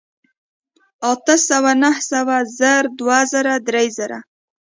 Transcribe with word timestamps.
اتۀ 1.11 1.35
سوه 1.49 1.71
نهه 1.83 1.99
سوه 2.11 2.37
زر 2.59 2.83
دوه 2.99 3.19
زره 3.31 3.55
درې 3.67 3.85
زره 3.97 4.19